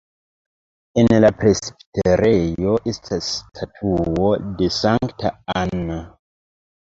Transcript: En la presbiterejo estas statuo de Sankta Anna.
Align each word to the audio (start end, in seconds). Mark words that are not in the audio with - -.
En 1.01 1.09
la 1.23 1.29
presbiterejo 1.41 2.71
estas 2.91 3.27
statuo 3.33 4.31
de 4.61 4.71
Sankta 4.79 5.33
Anna. 5.65 5.99